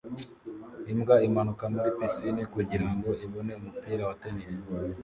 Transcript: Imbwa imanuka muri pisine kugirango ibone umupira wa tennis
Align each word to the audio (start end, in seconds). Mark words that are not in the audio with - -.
Imbwa 0.91 1.15
imanuka 1.27 1.63
muri 1.73 1.89
pisine 1.97 2.41
kugirango 2.53 3.09
ibone 3.25 3.51
umupira 3.59 4.03
wa 4.09 4.15
tennis 4.21 4.53